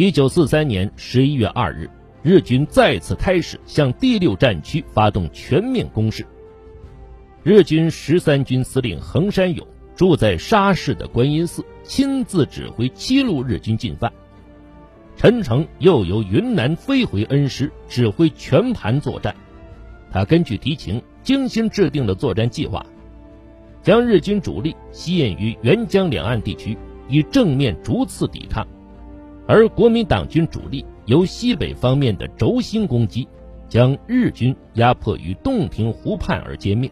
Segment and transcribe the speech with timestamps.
[0.00, 1.90] 一九四三年十一月二日，
[2.22, 6.24] 日军再次开始向第六战区发动全面攻势。
[7.42, 9.66] 日军十三军司令横山勇
[9.96, 14.12] 住在沙市的观音寺，亲自指挥七路日军进犯。
[15.16, 19.34] 陈诚又由云南飞回恩施，指挥全盘作战。
[20.12, 22.86] 他根据敌情，精心制定了作战计划，
[23.82, 28.64] 将日军主力吸引于沅江两岸地区，以正面逐次抵抗；
[29.48, 33.26] 而国民党军主力由西北方面的轴心攻击，
[33.66, 36.88] 将日军压迫于洞庭湖畔而歼灭。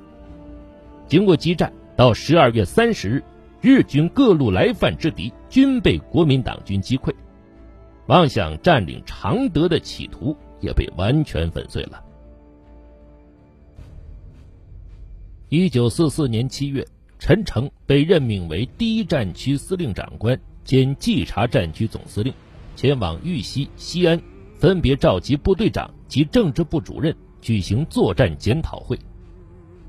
[1.07, 3.23] 经过激战，到十二月三十日，
[3.61, 7.15] 日军各路来犯之敌均被国民党军击溃，
[8.07, 12.03] 妄想占领常德的企图也被完全粉碎了。
[15.51, 16.87] 一九四四年七月，
[17.19, 22.33] 陈诚被任命为第一战区司令长官兼冀察战区总司令，
[22.77, 24.21] 前往豫西、西安，
[24.55, 28.99] 分别召集部队长及政治部主任举行作战检讨会。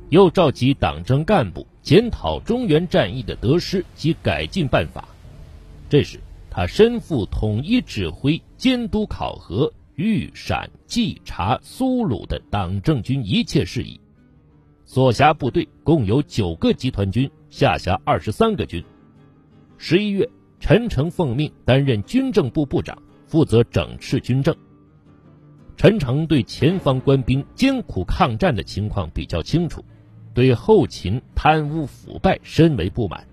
[0.10, 5.06] 又召集党政干部检讨中原战役的得失及改进办法。
[5.90, 6.18] 这时，
[6.50, 14.00] 他身负统一指挥、监督考核豫陕冀察苏鲁的党政军一切事宜。
[14.86, 18.82] 所辖部队共有九个集团军，下辖二十三个军。
[19.78, 20.28] 十一月，
[20.60, 24.56] 陈诚奉命担任军政部部长，负责整治军政。
[25.76, 29.84] 陈诚对前方官兵艰苦抗战的情况比较清楚。
[30.34, 33.28] 对后勤贪污腐败深为不满，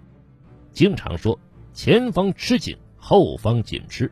[0.73, 1.39] 经常说
[1.75, 4.07] 前方吃紧，后方紧吃；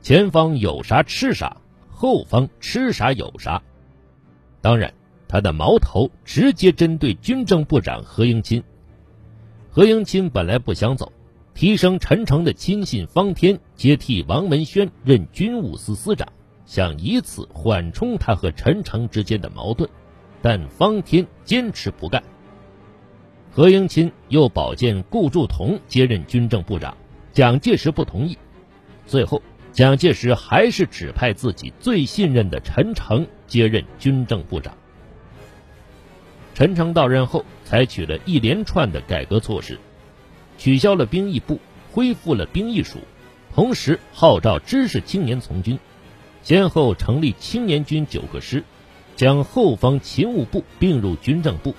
[0.00, 1.54] 前方有啥吃啥，
[1.90, 3.62] 后方吃啥有啥。
[4.62, 4.90] 当然，
[5.28, 8.62] 他的矛头直接针对军政部长何应钦。
[9.70, 11.12] 何应钦本来不想走，
[11.54, 16.28] 提升陈诚的亲信方天接替王文轩任军务司司长，
[16.66, 19.88] 想以此缓冲他和陈诚之间的矛盾。
[20.42, 22.22] 但方天坚持不干。
[23.50, 26.94] 何应钦又保荐顾祝同接任军政部长，
[27.32, 28.36] 蒋介石不同意。
[29.06, 29.40] 最后，
[29.72, 34.76] 蒋介石还是指派自己最信任的陈诚接任军政部长。
[36.52, 39.78] 陈诚到任后，采取了一连串的改革措施，
[40.58, 41.60] 取消了兵役部，
[41.92, 42.98] 恢复了兵役署，
[43.54, 45.78] 同时号召知识青年从军，
[46.42, 48.64] 先后成立青年军九个师。
[49.16, 51.76] 将后方勤务部并入军政部，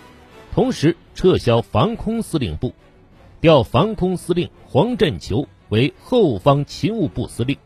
[0.53, 2.73] 同时撤销防空司令部，
[3.41, 7.57] 调防空司令黄振球为后方勤务部司令，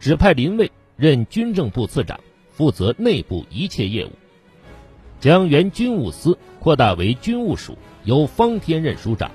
[0.00, 2.20] 指派林蔚任军政部次长，
[2.52, 4.12] 负责内部一切业务，
[5.20, 9.30] 将原军务司扩大为军务署，由方天任署长，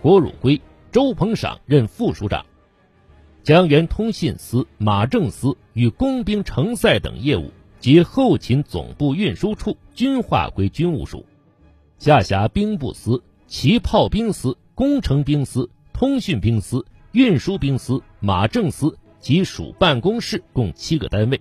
[0.00, 0.60] 郭汝瑰、
[0.92, 2.46] 周鹏赏任副署长，
[3.42, 7.50] 江源通信司、马政司与工兵城赛等业务。
[7.80, 11.24] 及后勤总部运输处均划归军务署，
[11.96, 21.40] 下辖兵部司、骑炮兵司、工程兵司、通讯兵司、运输兵司、马政司及属办公室共七个单位。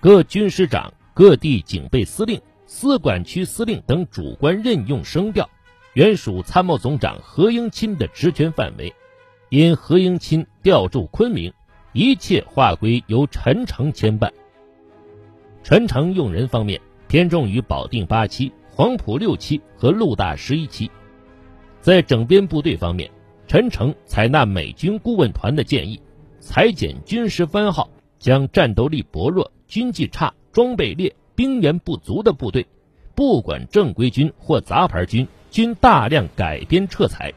[0.00, 5.48] 各军师长、各地警备司令、司管区司令等主官任用升调，
[5.98, 8.94] 原属参谋总长何应钦的职权范围，
[9.48, 11.52] 因何应钦调驻昆明，
[11.92, 14.32] 一切划归由陈诚牵办。
[15.64, 20.88] 陈诚用人方面偏重于保定八期、黄埔六期和陆大十一期，
[21.80, 23.10] 在整编部队方面，
[23.48, 26.00] 陈诚采纳美军顾问团的建议，
[26.38, 32.64] 裁减军事番号，将战斗力薄弱、军纪差、装备劣、兵员不足的部队，
[33.16, 37.32] 不管正规军或杂牌军，均大量改编撤裁，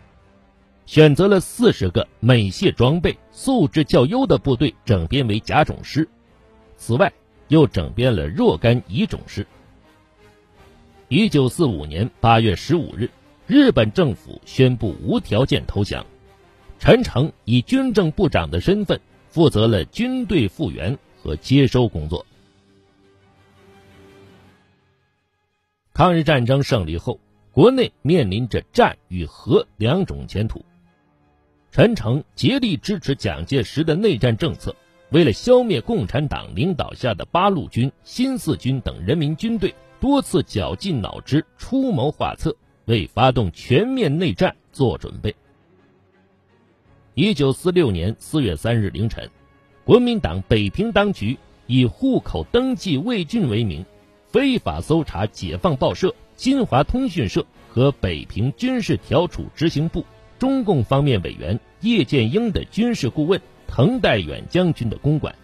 [0.85, 6.07] 选择了四十个美械装备、素质较优的部队整编为甲种师。
[6.77, 7.11] 此外，
[7.47, 9.45] 又整编了若干乙种师。
[11.07, 13.09] 一九四五年八月十五日，
[13.47, 16.06] 日本政府宣布无条件投降，
[16.80, 19.00] 陈诚以军政部长的身份
[19.30, 22.25] 负责了军队复员和接收工作。
[25.94, 27.19] 抗日战争胜利后，
[27.53, 30.63] 国内面临着战与和两种前途，
[31.69, 34.74] 陈诚竭力支持蒋介石的内战政策。
[35.09, 42.56] 为了消灭共产党领导下的八路军、新四军等人民军队，多次绞尽脑汁出谋划策，
[42.86, 45.36] 为发动全面内战做准备。
[47.15, 49.30] 一九四六年四月三日凌晨，
[49.83, 51.38] 国民党北平当局
[51.68, 53.86] 以户口登记未竣为名，
[54.27, 60.03] 非法搜查解放报社、新华通讯社和北平军事调处执行部
[60.39, 63.39] 中共方面委员叶剑英的军事顾问。
[63.67, 65.35] 滕代远将军的公馆，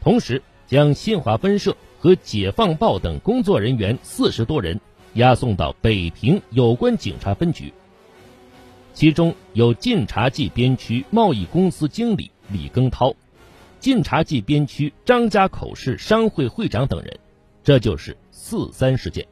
[0.00, 4.80] 同时将新华分社和解放报等工作人员四十多人
[5.12, 7.70] 押送到北平有关警察分局，
[8.94, 13.14] 其中有晋察冀边区贸易公司经理李庚涛。
[13.80, 17.20] 晋察冀边区张家口市商会会长等人，
[17.62, 19.26] 这就是四三事件。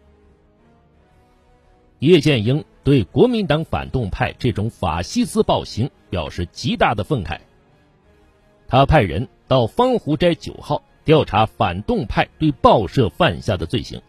[2.00, 7.38] 叶剑英对国民党反动派这种法西斯暴行表示极大的愤慨。
[8.68, 14.00] 他派人到方湖斋九号调查反动派对报社犯下的罪行，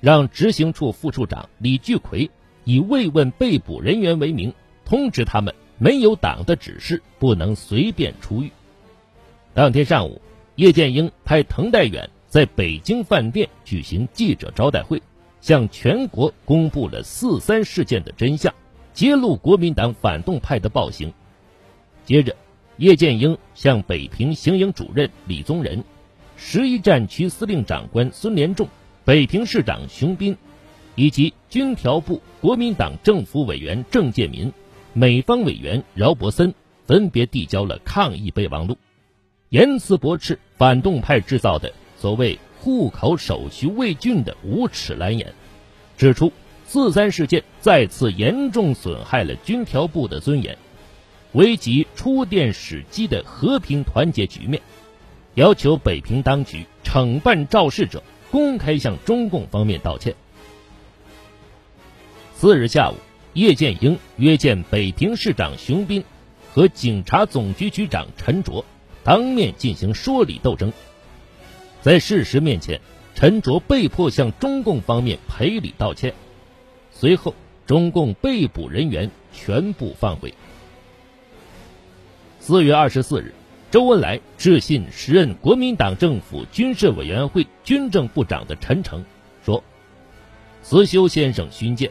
[0.00, 2.30] 让执行处副处长李聚奎
[2.64, 4.52] 以慰问被捕人员为名，
[4.84, 8.52] 通知他们没有党的指示，不能随便出狱。
[9.54, 10.20] 当天上午，
[10.54, 15.02] 叶剑英派滕代远在北京饭店举行记者招待会，
[15.40, 18.54] 向全国公布了四三事件的真相，
[18.92, 21.12] 揭露国民党反动派的暴行。
[22.04, 22.36] 接着，
[22.76, 25.84] 叶剑英向北平行营主任李宗仁、
[26.36, 28.68] 十一战区司令长官孙连仲、
[29.04, 30.36] 北平市长熊斌，
[30.94, 34.52] 以及军调部国民党政府委员郑介民、
[34.92, 36.54] 美方委员饶伯森，
[36.86, 38.76] 分别递交了抗议备忘录。
[39.50, 45.32] 严词驳斥反动派制造的所谓户口手续未竣的无耻蓝言，
[45.96, 46.30] 指出
[46.66, 50.58] 四三事件再次严重损害了军调部的尊严，
[51.32, 54.60] 危及初电始基的和平团结局面，
[55.34, 60.14] 要求北平当局惩办肇事者，公开向中共方面道歉。
[62.36, 62.94] 次日下午，
[63.32, 66.04] 叶剑英约见北平市长熊斌
[66.52, 68.64] 和警察总局局长陈卓。
[69.02, 70.70] 当面进行说理斗争，
[71.82, 72.78] 在事实面前，
[73.14, 76.12] 陈卓被迫向中共方面赔礼道歉。
[76.92, 77.34] 随后，
[77.66, 80.34] 中共被捕人员全部放回。
[82.38, 83.32] 四月二十四日，
[83.70, 89.02] 周恩来致信时任国民党政府军事委员会军政部长的陈诚，
[89.44, 89.64] 说
[90.62, 91.90] ：“慈修先生勋鉴。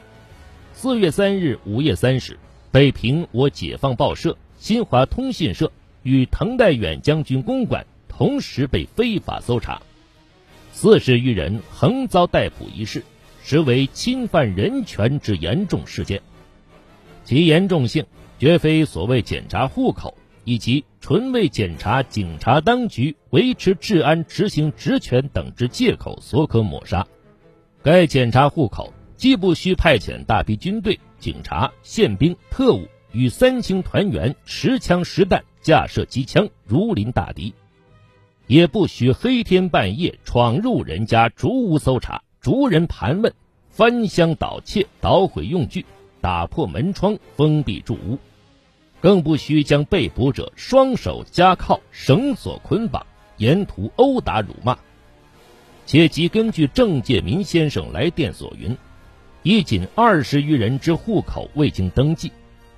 [0.74, 2.38] 四月三日午夜三时，
[2.72, 5.72] 北平我解放报社、新华通信社。”
[6.04, 7.86] 与滕代远将军公馆
[8.20, 9.82] 同时被非法搜查，
[10.74, 13.02] 四十余人横遭逮捕一事，
[13.42, 16.22] 实为侵犯人权之严重事件，
[17.24, 18.06] 其严重性
[18.38, 27.08] 绝非所谓检查户口以及纯为检查警察当局维持治安、执行职权等之借口所可抹杀。
[27.82, 35.42] 该检查户口，既不需派遣大批军队、警察、宪兵、特务与三青团员持枪实弹。
[35.62, 37.54] 架设机枪，如临大敌，
[38.50, 43.32] 也不许黑天半夜闯入人家，竹屋搜查，逐人盘问，
[43.70, 45.86] 翻箱倒窃，捣毁用具，
[46.20, 48.18] 打破门窗，封闭住屋，
[49.02, 53.06] 更不许将被捕者双手夹铐，绳索捆绑，
[53.38, 54.76] 沿途殴打辱骂。
[55.86, 58.76] 且即根据郑介民先生来电所云，
[59.44, 62.32] 已仅二十余人之户口未经登记。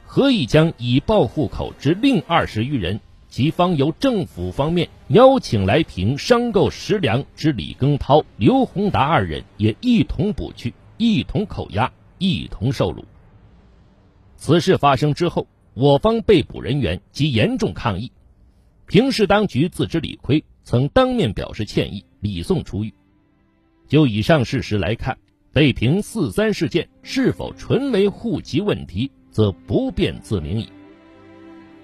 [0.05, 2.99] 何以将已报户口之另二十余人
[3.31, 13.05] 其方由政府方面邀请来平商购食粮之李庚涛、刘洪达二人也一同捕去，一同扣押，一同受辱？
[14.35, 18.11] 此事发生之后，我方被捕人员即严重抗议，
[18.85, 22.93] 平市当局自知理亏，曾当面表示歉意，礼送出狱。
[23.87, 25.17] 就以上事实来看，
[25.53, 29.09] 北平四三事件是否纯为户籍问题？
[29.31, 30.67] 则不便自明矣。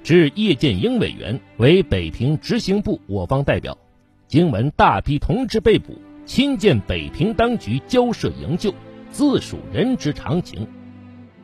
[0.07, 3.77] 至叶剑英委员为北平执行部我方代表，
[4.25, 8.73] 经闻大批同志被捕，亲见北平当局交涉营救，
[9.09, 10.65] 自属人之常情，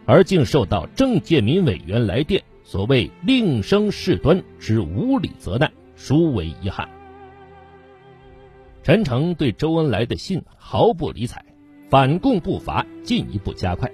[0.05, 6.88] 而竟受到郑介民委员来电，所谓令生事端之无理责难，殊为遗憾。
[8.82, 11.43] 陈诚对周恩来的信毫不理睬，
[11.89, 13.91] 反共步伐进一步加快。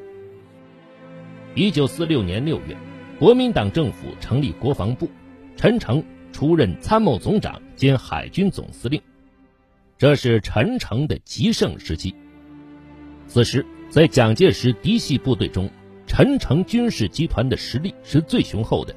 [1.55, 2.77] 一九四六年六月，
[3.19, 5.09] 国民党政府成立国防部，
[5.57, 9.01] 陈诚出任参谋总长兼海军总司令，
[9.97, 12.15] 这是陈诚的极盛时期。
[13.27, 15.69] 此时，在蒋介石嫡系部队中，
[16.07, 18.95] 陈诚军事集团的实力是最雄厚的。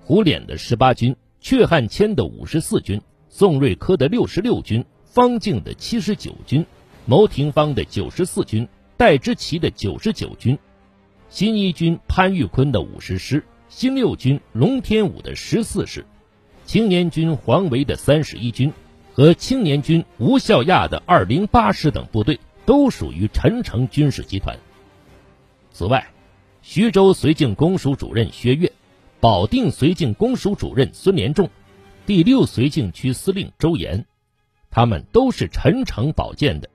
[0.00, 6.66] 胡琏的十八军、阙汉骞的五十四军、宋瑞珂的六十六军、方静的七十九军、
[7.06, 10.58] 牟廷芳的九十四军、戴之奇的九十九军。
[11.32, 16.04] 新一军潘玉坤的五十师，新六军龙天武的十四师，
[16.66, 18.70] 青年军黄维的三十一军
[19.14, 24.58] 和青年军吴孝亚的二零八师等部队都属于陈诚军事集团。
[25.70, 26.06] 此外，
[26.60, 28.70] 徐州绥靖公署主任薛岳、
[29.18, 31.48] 保定绥靖公署主任孙连仲，
[32.04, 34.04] 第六绥靖区司令周岩，
[34.70, 36.68] 他们都是陈诚保荐的。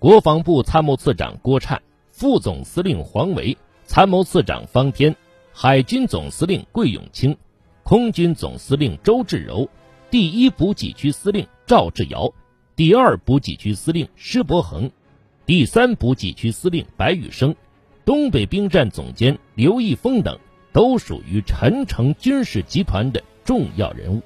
[0.00, 1.80] 国防部参谋次长郭灿、
[2.16, 5.16] 副总司令黄维、参谋次长方天、
[5.52, 7.36] 海军总司令桂永清、
[7.82, 9.68] 空军总司令周志柔、
[10.12, 12.32] 第一补给区司令赵志尧、
[12.76, 14.88] 第二补给区司令施伯恒、
[15.44, 17.52] 第三补给区司令白宇生、
[18.04, 20.38] 东北兵站总监刘义峰等，
[20.72, 24.22] 都属于陈诚军事集团的重要人物。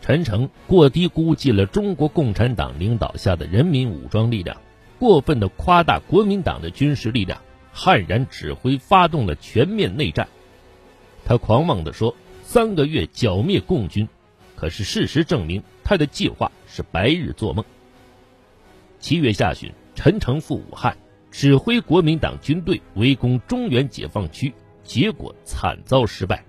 [0.00, 4.56] 陈诚过低估计了中国共产党领导下的人民武装力量，
[5.02, 7.42] 过分的夸大国民党的军事力量，
[7.72, 10.28] 悍然指挥发动了全面内战。
[11.24, 14.08] 他狂妄地说：“三个月剿灭共军。”
[14.54, 17.64] 可是事实证明，他的计划是白日做梦。
[19.00, 20.96] 七月下旬，陈诚赴武汉，
[21.32, 24.54] 指挥国民党军队围攻中原解放区，
[24.84, 26.44] 结果惨遭失败。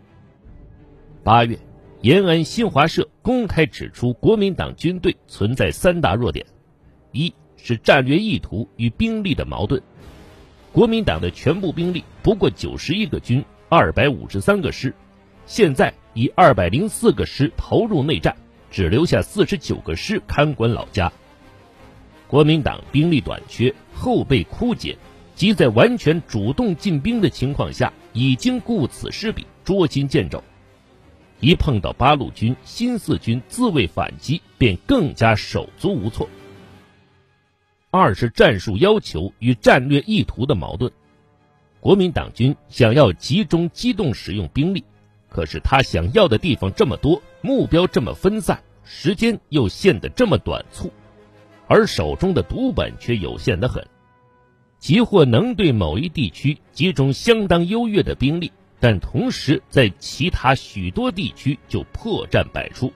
[1.24, 1.58] 八月。
[2.02, 6.46] 延安新华社公开指出，国民党军队存在三大弱点：
[7.14, 7.34] 一
[7.64, 9.82] 是战略意图与兵力的矛盾。
[10.74, 14.94] 国民党的全部兵力不过九十一个军、二百五十三个师，
[15.46, 18.36] 现在以二百零四个师投入内战，
[18.70, 21.12] 只留下四十九个师看管老家。
[22.28, 24.98] 国民党兵力短缺，后备枯竭，
[25.36, 30.44] 即在完全主动进兵的情况下，已经顾此失彼，捉襟见肘。
[31.40, 36.28] 一碰到八路军、新四军自卫反击，便更加手足无措。
[37.94, 40.92] 二是战术要求与战略意图的矛盾。
[41.80, 44.84] 国民党军想要集中机动使用兵力，
[45.30, 50.92] 可是他想要的地方这么多，目标这么分散，时间又限得这么短促，
[51.68, 53.86] 而手中的读本却有限得很，
[54.80, 58.52] 即或能对某一地区集中相当优越的兵力。
[58.80, 62.92] 但同时，在其他许多地区就破绽百出，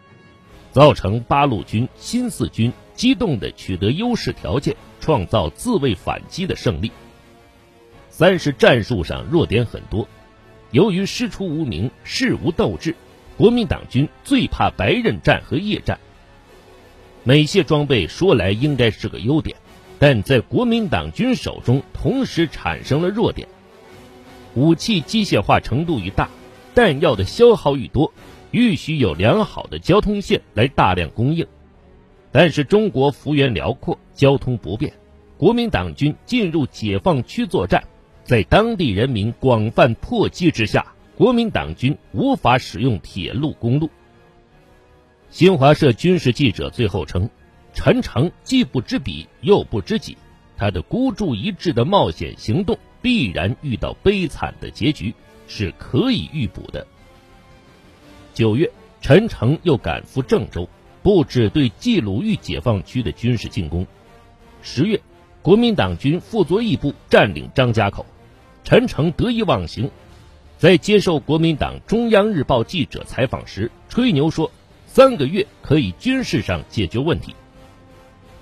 [0.71, 6.91] 造成八路军、新四军机动的取得优势条件，创造自卫反击的胜利。
[8.09, 10.09] 三是战术上弱点很多，
[10.71, 12.95] 由于师出无名、事无斗志，
[13.37, 15.99] 国民党军最怕白刃战和夜战。
[17.23, 19.55] 美械装备说来应该是个优点，
[19.99, 23.47] 但在国民党军手中同时产生了弱点。
[24.55, 26.29] 武器机械化程度愈大，
[26.73, 28.11] 弹药的消耗愈多，
[28.49, 31.45] 愈需有良好的交通线来大量供应。
[32.31, 34.93] 但是中国幅员辽阔，交通不便，
[35.37, 37.83] 国民党军进入解放区作战，
[38.23, 43.89] 在当地人民广泛迫击之下，国民党军无法使用铁路、公路。
[45.29, 47.29] 新华社军事记者最后称，
[47.73, 50.17] 陈诚既不知彼，又不知己，
[50.55, 52.77] 他的孤注一掷的冒险行动。
[52.99, 55.13] 必然遇到悲惨的结局，
[55.47, 56.85] 是可以预卜的。
[58.33, 58.69] 九月，
[58.99, 60.67] 陈诚又赶赴郑州，
[61.03, 63.85] 布置对冀鲁豫解放区的军事进攻。
[64.61, 65.01] 十月，
[65.41, 68.05] 国民党军傅作义部占领张家口，
[68.63, 69.89] 陈诚得意忘形，
[70.57, 74.51] 在接受国民党中央日报记者采访时吹牛说，
[74.85, 77.35] 三个月可以军事上解决问题。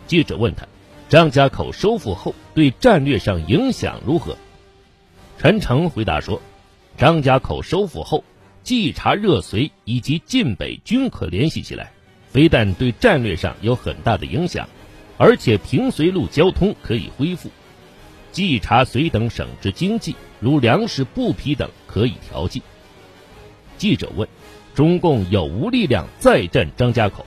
[0.08, 0.66] 记者问他，
[1.10, 4.38] 张家口收复后对战略上影响如何？
[5.38, 6.42] 陈诚回答说
[6.98, 8.24] ：“张家口收复后，
[8.64, 11.92] 冀察热绥以及晋北均可联系起来，
[12.36, 14.68] 非但对战略上有很大的影响，
[15.18, 17.50] 而且平绥路交通可以恢复。
[18.34, 22.62] 冀察绥等省之经济，如粮食、布匹等可以调剂。”
[23.80, 24.28] 记者问
[24.76, 27.26] ：“中共有无力量再战张家口？”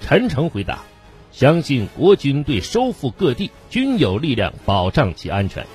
[0.00, 0.84] 陈诚回答
[1.32, 5.66] ：“相信国军对收复各地均有力量保障其安全。”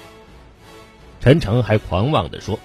[1.20, 2.58] 陈诚还狂妄地说：“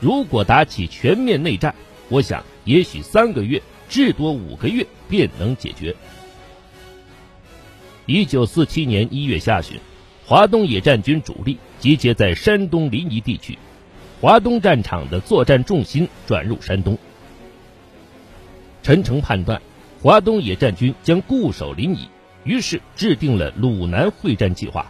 [0.00, 1.72] 如果打起全面内战，
[2.08, 5.94] 我想也许三个月至多五个月便能解决。”
[8.06, 9.78] 一九四七年一月下旬，
[10.24, 13.58] 华东野战军主力集结在山东临沂地区，
[14.20, 16.96] 华东战场的作战重心转入山东。
[18.82, 19.60] 陈诚判断，
[20.00, 22.06] 华东野战军将固守临沂，
[22.44, 24.86] 于是制定了鲁南会战计划。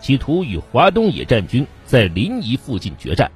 [0.00, 3.32] 企图与华东野战军在临沂附近决战。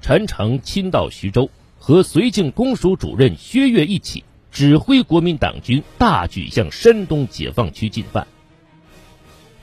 [0.00, 1.48] 陈诚亲到徐州，
[1.84, 4.22] 和绥靖公署主任薛岳一起
[4.52, 8.24] 指挥国民党军大举向山东解放区进犯。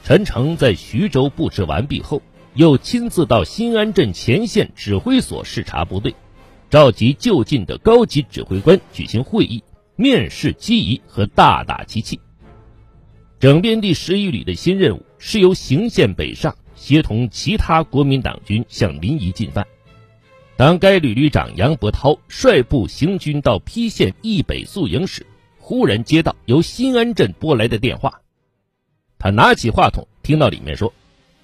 [0.03, 2.21] 陈诚在徐州布置完毕后，
[2.55, 6.13] 又亲自到新安镇前线指挥所视察部队，
[6.69, 9.63] 召集就近的高级指挥官举行会议，
[9.95, 12.19] 面试机宜和大打机器。
[13.39, 19.65] 整编第十一旅的新任务是由行县北上协同其他国民党军向临沂进犯。
[20.59, 25.25] 当该旅旅长杨伯涛率部行军到邳县以北宿营时，
[25.57, 28.19] 忽然接到由新安镇拨来的电话。
[29.17, 30.93] 他拿起话筒，听到里面说：“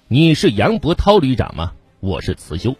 [0.06, 1.72] 你是杨伯涛旅长吗？
[2.00, 2.76] 我是慈修。”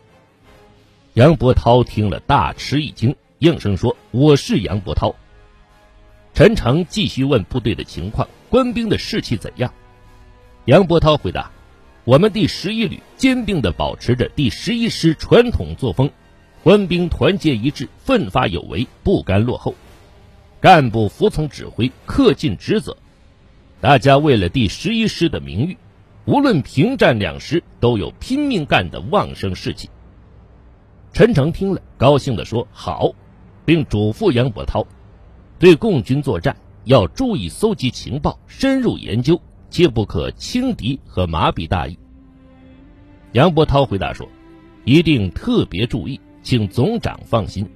[1.15, 5.17] 杨伯涛听了大吃一惊，应声说：“我是杨伯涛。”
[6.35, 9.73] 陈诚继续问部队的情况，官兵的士气怎样？
[10.67, 11.51] 杨伯涛回答
[12.05, 16.11] ：“我们第十一旅坚定地保持着第十一师传统作风，
[16.67, 19.73] 官兵团结一致，奋发有为，不甘落后，
[20.61, 22.97] 干部服从指挥，恪尽职责。
[23.81, 25.77] 大家为了第十一师的名誉，
[26.25, 29.89] 无论平战两师，都有拼命干的旺盛士气。”
[31.15, 33.15] 陈诚听了，高兴地说：“好！”
[33.65, 34.85] 并嘱咐杨伯涛，
[35.61, 41.97] 对共军作战要注意搜集情报，深入研究，切不可轻敌和麻痹大意。
[43.31, 44.29] 杨伯涛回答说
[44.85, 47.69] ：“一定特别注意，请总长放心。”